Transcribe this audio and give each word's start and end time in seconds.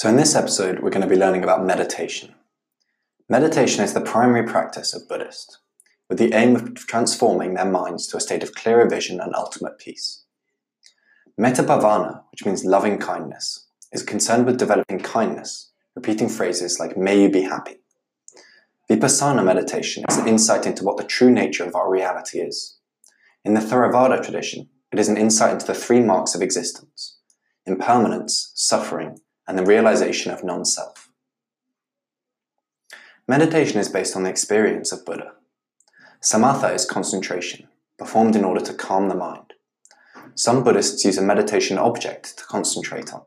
So, 0.00 0.08
in 0.08 0.16
this 0.16 0.34
episode, 0.34 0.80
we're 0.80 0.88
going 0.88 1.06
to 1.06 1.14
be 1.14 1.20
learning 1.20 1.44
about 1.44 1.62
meditation. 1.62 2.34
Meditation 3.28 3.84
is 3.84 3.92
the 3.92 4.00
primary 4.00 4.48
practice 4.48 4.94
of 4.94 5.06
Buddhists, 5.06 5.58
with 6.08 6.16
the 6.18 6.32
aim 6.32 6.56
of 6.56 6.74
transforming 6.74 7.52
their 7.52 7.70
minds 7.70 8.06
to 8.06 8.16
a 8.16 8.20
state 8.20 8.42
of 8.42 8.54
clearer 8.54 8.88
vision 8.88 9.20
and 9.20 9.34
ultimate 9.34 9.76
peace. 9.78 10.24
Metta 11.36 11.62
bhavana, 11.62 12.22
which 12.30 12.46
means 12.46 12.64
loving 12.64 12.96
kindness, 12.96 13.66
is 13.92 14.02
concerned 14.02 14.46
with 14.46 14.58
developing 14.58 15.00
kindness, 15.00 15.70
repeating 15.94 16.30
phrases 16.30 16.80
like, 16.80 16.96
may 16.96 17.20
you 17.20 17.28
be 17.28 17.42
happy. 17.42 17.76
Vipassana 18.90 19.44
meditation 19.44 20.04
is 20.08 20.16
an 20.16 20.26
insight 20.26 20.64
into 20.64 20.82
what 20.82 20.96
the 20.96 21.04
true 21.04 21.30
nature 21.30 21.64
of 21.64 21.74
our 21.74 21.90
reality 21.90 22.38
is. 22.38 22.78
In 23.44 23.52
the 23.52 23.60
Theravada 23.60 24.22
tradition, 24.22 24.70
it 24.92 24.98
is 24.98 25.10
an 25.10 25.18
insight 25.18 25.52
into 25.52 25.66
the 25.66 25.74
three 25.74 26.00
marks 26.00 26.34
of 26.34 26.40
existence 26.40 27.18
impermanence, 27.66 28.52
suffering, 28.54 29.18
and 29.50 29.58
the 29.58 29.66
realization 29.66 30.30
of 30.30 30.44
non 30.44 30.64
self. 30.64 31.10
Meditation 33.26 33.80
is 33.80 33.88
based 33.88 34.14
on 34.14 34.22
the 34.22 34.30
experience 34.30 34.92
of 34.92 35.04
Buddha. 35.04 35.32
Samatha 36.22 36.72
is 36.72 36.84
concentration, 36.84 37.66
performed 37.98 38.36
in 38.36 38.44
order 38.44 38.60
to 38.60 38.72
calm 38.72 39.08
the 39.08 39.16
mind. 39.16 39.54
Some 40.36 40.62
Buddhists 40.62 41.04
use 41.04 41.18
a 41.18 41.22
meditation 41.22 41.78
object 41.78 42.38
to 42.38 42.44
concentrate 42.44 43.12
on. 43.12 43.22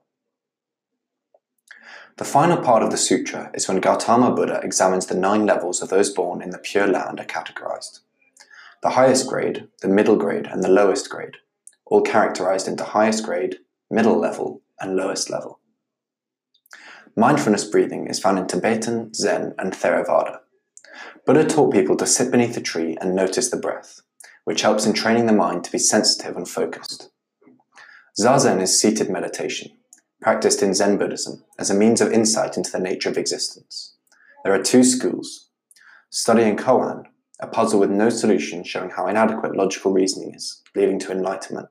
The 2.15 2.23
final 2.23 2.63
part 2.63 2.83
of 2.83 2.91
the 2.91 2.97
sutra 2.97 3.51
is 3.53 3.67
when 3.67 3.81
Gautama 3.81 4.33
Buddha 4.33 4.61
examines 4.63 5.07
the 5.07 5.15
nine 5.15 5.45
levels 5.45 5.81
of 5.81 5.89
those 5.89 6.09
born 6.09 6.41
in 6.41 6.51
the 6.51 6.57
Pure 6.57 6.87
Land 6.87 7.19
are 7.19 7.25
categorized. 7.25 7.99
The 8.81 8.91
highest 8.91 9.27
grade, 9.27 9.67
the 9.81 9.89
middle 9.89 10.15
grade, 10.15 10.47
and 10.47 10.63
the 10.63 10.71
lowest 10.71 11.09
grade, 11.09 11.35
all 11.85 12.01
characterized 12.01 12.69
into 12.69 12.85
highest 12.85 13.25
grade, 13.25 13.57
middle 13.91 14.17
level, 14.17 14.61
and 14.79 14.95
lowest 14.95 15.29
level. 15.29 15.59
Mindfulness 17.15 17.65
breathing 17.65 18.07
is 18.07 18.19
found 18.19 18.39
in 18.39 18.47
Tibetan, 18.47 19.13
Zen, 19.13 19.53
and 19.59 19.71
Theravada. 19.71 20.39
Buddha 21.27 21.45
taught 21.45 21.71
people 21.71 21.95
to 21.97 22.07
sit 22.07 22.31
beneath 22.31 22.57
a 22.57 22.61
tree 22.61 22.97
and 22.99 23.15
notice 23.15 23.49
the 23.49 23.57
breath, 23.57 24.01
which 24.45 24.61
helps 24.61 24.87
in 24.87 24.93
training 24.93 25.27
the 25.27 25.33
mind 25.33 25.63
to 25.63 25.71
be 25.71 25.77
sensitive 25.77 26.35
and 26.35 26.49
focused. 26.49 27.11
Zazen 28.19 28.59
is 28.59 28.81
seated 28.81 29.11
meditation, 29.11 29.71
practiced 30.21 30.63
in 30.63 30.73
Zen 30.73 30.97
Buddhism 30.97 31.43
as 31.59 31.69
a 31.69 31.75
means 31.75 32.01
of 32.01 32.11
insight 32.11 32.57
into 32.57 32.71
the 32.71 32.79
nature 32.79 33.09
of 33.09 33.17
existence. 33.17 33.95
There 34.43 34.53
are 34.53 34.63
two 34.63 34.83
schools. 34.83 35.49
Studying 36.09 36.57
koan, 36.57 37.05
a 37.39 37.45
puzzle 37.45 37.79
with 37.79 37.91
no 37.91 38.09
solution 38.09 38.63
showing 38.63 38.89
how 38.89 39.05
inadequate 39.05 39.55
logical 39.55 39.93
reasoning 39.93 40.33
is, 40.33 40.63
leading 40.75 40.97
to 40.99 41.11
enlightenment, 41.11 41.69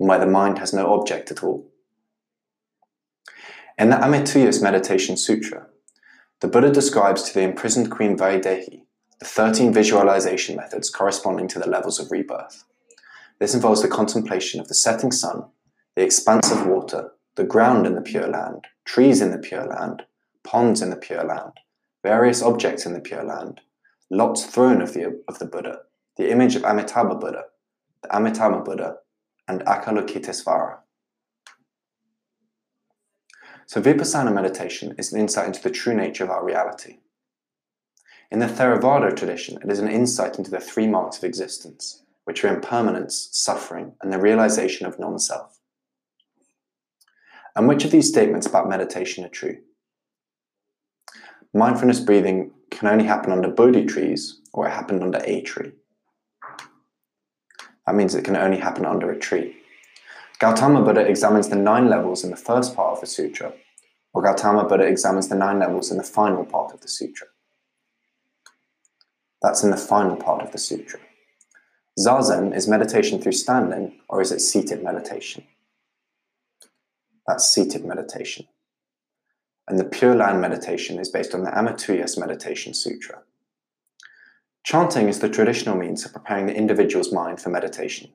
and 0.00 0.08
where 0.08 0.18
the 0.18 0.26
mind 0.26 0.58
has 0.58 0.72
no 0.72 0.92
object 0.92 1.30
at 1.30 1.44
all. 1.44 1.70
In 3.78 3.90
the 3.90 3.96
Amitayus 3.96 4.62
Meditation 4.62 5.18
Sutra, 5.18 5.66
the 6.40 6.48
Buddha 6.48 6.72
describes 6.72 7.24
to 7.24 7.34
the 7.34 7.42
imprisoned 7.42 7.90
Queen 7.90 8.16
Vaidehi 8.16 8.84
the 9.18 9.26
13 9.26 9.70
visualization 9.70 10.56
methods 10.56 10.88
corresponding 10.88 11.46
to 11.48 11.58
the 11.58 11.68
levels 11.68 12.00
of 12.00 12.10
rebirth. 12.10 12.64
This 13.38 13.54
involves 13.54 13.82
the 13.82 13.88
contemplation 13.88 14.60
of 14.60 14.68
the 14.68 14.74
setting 14.74 15.12
sun, 15.12 15.44
the 15.94 16.02
expanse 16.02 16.50
of 16.50 16.66
water, 16.66 17.12
the 17.34 17.44
ground 17.44 17.86
in 17.86 17.94
the 17.94 18.00
Pure 18.00 18.28
Land, 18.28 18.66
trees 18.86 19.20
in 19.20 19.30
the 19.30 19.38
Pure 19.38 19.66
Land, 19.66 20.04
ponds 20.42 20.80
in 20.80 20.88
the 20.88 20.96
Pure 20.96 21.24
Land, 21.24 21.52
various 22.02 22.42
objects 22.42 22.86
in 22.86 22.94
the 22.94 23.00
Pure 23.00 23.24
Land, 23.24 23.60
lotus 24.10 24.46
throne 24.46 24.80
of 24.80 24.94
the, 24.94 25.20
of 25.28 25.38
the 25.38 25.46
Buddha, 25.46 25.80
the 26.16 26.30
image 26.30 26.56
of 26.56 26.64
Amitabha 26.64 27.14
Buddha, 27.14 27.44
the 28.02 28.16
Amitabha 28.16 28.60
Buddha, 28.60 28.96
and 29.46 29.60
Avalokitesvara. 29.66 30.78
So, 33.66 33.82
Vipassana 33.82 34.32
meditation 34.32 34.94
is 34.96 35.12
an 35.12 35.20
insight 35.20 35.46
into 35.46 35.62
the 35.62 35.70
true 35.70 35.94
nature 35.94 36.22
of 36.22 36.30
our 36.30 36.44
reality. 36.44 36.98
In 38.30 38.38
the 38.38 38.46
Theravada 38.46 39.14
tradition, 39.14 39.58
it 39.62 39.70
is 39.70 39.80
an 39.80 39.88
insight 39.88 40.38
into 40.38 40.52
the 40.52 40.60
three 40.60 40.86
marks 40.86 41.18
of 41.18 41.24
existence, 41.24 42.04
which 42.24 42.44
are 42.44 42.54
impermanence, 42.54 43.28
suffering, 43.32 43.94
and 44.00 44.12
the 44.12 44.20
realization 44.20 44.86
of 44.86 45.00
non 45.00 45.18
self. 45.18 45.58
And 47.56 47.66
which 47.66 47.84
of 47.84 47.90
these 47.90 48.08
statements 48.08 48.46
about 48.46 48.68
meditation 48.68 49.24
are 49.24 49.30
true? 49.30 49.58
Mindfulness 51.52 52.00
breathing 52.00 52.52
can 52.70 52.86
only 52.86 53.04
happen 53.04 53.32
under 53.32 53.48
Bodhi 53.48 53.84
trees 53.84 54.40
or 54.52 54.68
it 54.68 54.72
happened 54.72 55.02
under 55.02 55.20
a 55.24 55.40
tree. 55.40 55.72
That 57.86 57.94
means 57.94 58.14
it 58.14 58.24
can 58.24 58.36
only 58.36 58.58
happen 58.58 58.84
under 58.84 59.10
a 59.10 59.18
tree. 59.18 59.56
Gautama 60.38 60.82
Buddha 60.82 61.00
examines 61.00 61.48
the 61.48 61.56
nine 61.56 61.88
levels 61.88 62.22
in 62.22 62.30
the 62.30 62.36
first 62.36 62.76
part 62.76 62.92
of 62.92 63.00
the 63.00 63.06
sutra, 63.06 63.52
or 64.12 64.22
Gautama 64.22 64.68
Buddha 64.68 64.84
examines 64.84 65.28
the 65.28 65.34
nine 65.34 65.58
levels 65.58 65.90
in 65.90 65.96
the 65.96 66.02
final 66.02 66.44
part 66.44 66.74
of 66.74 66.80
the 66.82 66.88
sutra. 66.88 67.28
That's 69.42 69.62
in 69.62 69.70
the 69.70 69.76
final 69.76 70.16
part 70.16 70.42
of 70.42 70.52
the 70.52 70.58
sutra. 70.58 71.00
Zazen 71.98 72.54
is 72.54 72.68
meditation 72.68 73.20
through 73.20 73.32
standing, 73.32 73.98
or 74.08 74.20
is 74.20 74.30
it 74.30 74.40
seated 74.40 74.82
meditation? 74.82 75.44
That's 77.26 77.48
seated 77.48 77.84
meditation. 77.84 78.46
And 79.68 79.78
the 79.78 79.84
Pure 79.84 80.16
Land 80.16 80.40
meditation 80.40 80.98
is 80.98 81.08
based 81.08 81.34
on 81.34 81.42
the 81.42 81.50
Amitayus 81.50 82.18
Meditation 82.18 82.74
Sutra. 82.74 83.22
Chanting 84.64 85.08
is 85.08 85.20
the 85.20 85.28
traditional 85.28 85.76
means 85.76 86.04
of 86.04 86.12
preparing 86.12 86.46
the 86.46 86.54
individual's 86.54 87.12
mind 87.12 87.40
for 87.40 87.48
meditation. 87.48 88.10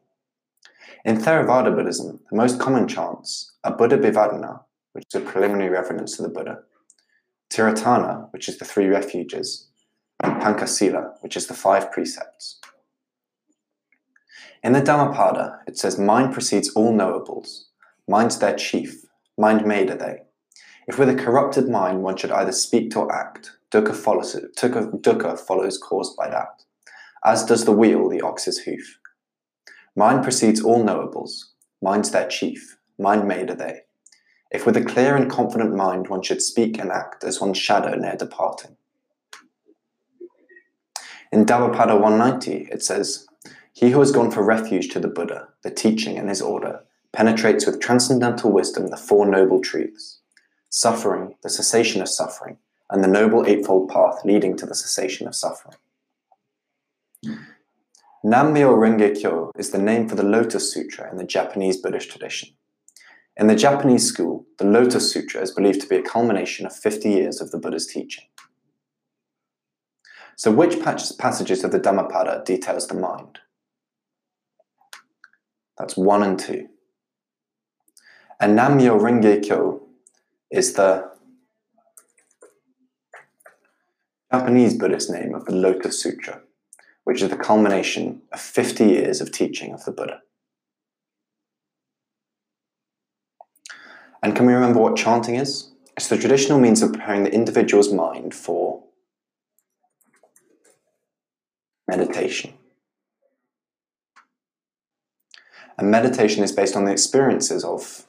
In 1.04 1.18
Theravada 1.18 1.76
Buddhism, 1.76 2.20
the 2.30 2.38
most 2.38 2.60
common 2.60 2.88
chants 2.88 3.54
are 3.64 3.76
Buddha 3.76 3.98
Bhivadana, 3.98 4.64
which 4.92 5.06
is 5.12 5.16
a 5.16 5.26
preliminary 5.26 5.70
reverence 5.70 6.16
to 6.16 6.22
the 6.22 6.30
Buddha, 6.30 6.60
Tiratana, 7.52 8.32
which 8.32 8.48
is 8.48 8.60
the 8.60 8.66
three 8.66 8.86
refuges, 8.86 9.68
and 10.20 10.40
Pankasila, 10.40 11.14
which 11.22 11.36
is 11.36 11.48
the 11.48 11.56
five 11.56 11.92
precepts. 11.92 12.60
In 14.64 14.74
the 14.74 14.82
Dhammapada, 14.82 15.62
it 15.66 15.76
says, 15.80 15.98
Mind 15.98 16.34
precedes 16.34 16.70
all 16.76 16.94
knowables. 16.94 17.64
Mind's 18.08 18.38
their 18.38 18.56
chief. 18.56 19.04
Mind 19.40 19.66
made 19.66 19.90
are 19.90 19.98
they. 19.98 20.20
If 20.88 21.00
with 21.00 21.10
a 21.10 21.16
corrupted 21.16 21.68
mind 21.68 22.04
one 22.04 22.16
should 22.16 22.32
either 22.32 22.52
speak 22.52 22.96
or 22.96 23.12
act, 23.12 23.54
dukkha 23.72 23.96
follows, 23.96 24.36
dukkha 24.56 25.40
follows 25.40 25.80
caused 25.80 26.16
by 26.16 26.30
that, 26.30 26.64
as 27.26 27.44
does 27.44 27.66
the 27.66 27.72
wheel 27.72 28.08
the 28.08 28.22
ox's 28.22 28.60
hoof. 28.60 29.00
Mind 29.96 30.24
precedes 30.24 30.62
all 30.62 30.84
knowables. 30.84 31.52
Mind's 31.82 32.12
their 32.12 32.28
chief. 32.28 32.78
Mind 32.98 33.28
made 33.28 33.50
are 33.50 33.56
they. 33.56 33.82
If 34.52 34.66
with 34.66 34.78
a 34.78 34.84
clear 34.84 35.16
and 35.16 35.30
confident 35.30 35.76
mind 35.76 36.08
one 36.08 36.22
should 36.22 36.42
speak 36.42 36.78
and 36.78 36.92
act 36.92 37.24
as 37.24 37.40
one's 37.42 37.58
shadow 37.58 37.96
near 37.96 38.16
departing. 38.16 38.78
In 41.32 41.46
Dhammapada 41.46 41.96
190, 41.96 42.70
it 42.72 42.84
says, 42.84 43.28
He 43.74 43.92
who 43.92 44.00
has 44.00 44.12
gone 44.12 44.32
for 44.32 44.44
refuge 44.44 44.90
to 44.90 45.00
the 45.00 45.08
Buddha, 45.08 45.48
the 45.64 45.72
teaching 45.72 46.18
and 46.18 46.28
his 46.28 46.42
order, 46.42 46.82
penetrates 47.14 47.66
with 47.66 47.80
transcendental 47.80 48.52
wisdom 48.52 48.88
the 48.88 48.98
Four 48.98 49.26
Noble 49.26 49.62
Truths 49.62 50.22
suffering, 50.72 51.36
the 51.44 51.50
cessation 51.50 52.02
of 52.02 52.08
suffering, 52.10 52.58
and 52.90 53.04
the 53.04 53.08
Noble 53.08 53.46
Eightfold 53.46 53.90
Path 53.90 54.22
leading 54.24 54.56
to 54.58 54.66
the 54.66 54.74
cessation 54.74 55.28
of 55.28 55.36
suffering. 55.36 55.76
Nammyo 58.24 58.76
Renge 58.76 59.20
Kyo 59.20 59.52
is 59.58 59.72
the 59.72 59.80
name 59.80 60.08
for 60.08 60.14
the 60.14 60.22
Lotus 60.22 60.72
Sutra 60.72 61.10
in 61.10 61.18
the 61.18 61.24
Japanese 61.24 61.78
Buddhist 61.78 62.12
tradition. 62.12 62.50
In 63.36 63.48
the 63.48 63.56
Japanese 63.56 64.08
school, 64.08 64.46
the 64.60 64.66
Lotus 64.66 65.12
Sutra 65.12 65.42
is 65.42 65.50
believed 65.50 65.82
to 65.82 65.88
be 65.88 65.96
a 65.96 66.04
culmination 66.04 66.68
of 66.68 66.76
50 66.76 67.10
years 67.10 67.42
of 67.42 67.50
the 67.50 67.58
Buddha's 67.58 67.88
teaching. 67.88 68.26
So, 70.36 70.52
which 70.52 70.80
passages 70.84 71.64
of 71.64 71.72
the 71.72 71.80
Dhammapada 71.80 72.44
details 72.46 72.86
the 72.86 72.94
mind? 72.94 73.40
That's 75.80 75.98
1 75.98 76.22
and 76.22 76.38
2. 76.38 76.68
And 78.40 78.56
Nammyo 78.56 79.00
Renge 79.00 79.42
Kyo 79.44 79.82
is 80.52 80.74
the 80.74 81.10
Japanese 84.32 84.78
Buddhist 84.78 85.10
name 85.10 85.34
of 85.34 85.46
the 85.46 85.56
Lotus 85.56 86.00
Sutra 86.00 86.42
which 87.04 87.22
is 87.22 87.30
the 87.30 87.38
culmination 87.38 88.22
of 88.32 88.40
50 88.40 88.86
years 88.86 89.22
of 89.22 89.32
teaching 89.32 89.74
of 89.74 89.86
the 89.86 89.92
Buddha. 89.92 90.22
And 94.24 94.36
can 94.36 94.46
we 94.46 94.54
remember 94.54 94.80
what 94.80 94.96
chanting 94.96 95.36
is? 95.36 95.72
It's 95.98 96.08
the 96.08 96.18
traditional 96.18 96.60
means 96.60 96.82
of 96.82 96.94
preparing 96.94 97.24
the 97.24 97.34
individual's 97.34 97.92
mind 97.92 98.34
for 98.34 98.84
meditation. 101.88 102.54
And 105.78 105.90
meditation 105.90 106.44
is 106.44 106.52
based 106.52 106.76
on 106.76 106.86
the 106.86 106.92
experiences 106.92 107.64
of 107.64 108.06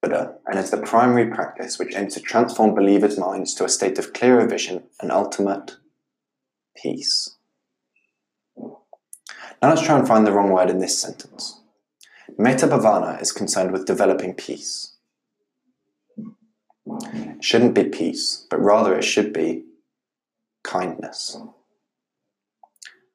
Buddha 0.00 0.36
and 0.46 0.58
is 0.58 0.70
the 0.70 0.78
primary 0.78 1.30
practice 1.30 1.78
which 1.78 1.94
aims 1.94 2.14
to 2.14 2.20
transform 2.20 2.74
believers' 2.74 3.18
minds 3.18 3.54
to 3.54 3.64
a 3.64 3.68
state 3.68 3.98
of 3.98 4.12
clearer 4.12 4.46
vision 4.46 4.84
and 5.00 5.12
ultimate 5.12 5.76
peace. 6.76 7.36
Now 8.56 9.70
let's 9.70 9.82
try 9.82 9.98
and 9.98 10.06
find 10.06 10.26
the 10.26 10.32
wrong 10.32 10.50
word 10.50 10.70
in 10.70 10.78
this 10.78 11.00
sentence. 11.00 11.60
Metta 12.38 12.66
bhavana 12.66 13.20
is 13.20 13.32
concerned 13.32 13.72
with 13.72 13.86
developing 13.86 14.34
peace. 14.34 14.96
It 16.86 17.44
shouldn't 17.44 17.74
be 17.74 17.84
peace, 17.84 18.46
but 18.50 18.60
rather 18.60 18.96
it 18.96 19.04
should 19.04 19.32
be 19.32 19.64
kindness. 20.64 21.36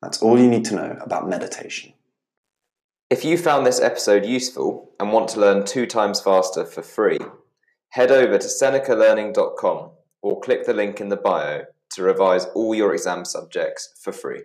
That's 0.01 0.21
all 0.21 0.39
you 0.39 0.47
need 0.47 0.65
to 0.65 0.75
know 0.75 0.97
about 1.01 1.27
meditation. 1.27 1.93
If 3.09 3.23
you 3.23 3.37
found 3.37 3.65
this 3.65 3.79
episode 3.79 4.25
useful 4.25 4.91
and 4.99 5.11
want 5.11 5.29
to 5.29 5.39
learn 5.39 5.65
two 5.65 5.85
times 5.85 6.19
faster 6.19 6.65
for 6.65 6.81
free, 6.81 7.19
head 7.89 8.11
over 8.11 8.37
to 8.37 8.47
senecalearning.com 8.47 9.91
or 10.21 10.41
click 10.41 10.65
the 10.65 10.73
link 10.73 10.99
in 10.99 11.09
the 11.09 11.17
bio 11.17 11.63
to 11.91 12.03
revise 12.03 12.45
all 12.55 12.75
your 12.75 12.93
exam 12.93 13.25
subjects 13.25 13.93
for 14.01 14.11
free. 14.11 14.43